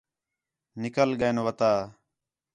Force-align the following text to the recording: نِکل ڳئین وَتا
نِکل 0.81 1.09
ڳئین 1.19 1.37
وَتا 1.45 1.71